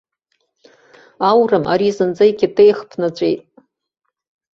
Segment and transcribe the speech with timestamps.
[1.29, 3.41] Аурым ари зынӡа икьатеих ԥнаҵәеит.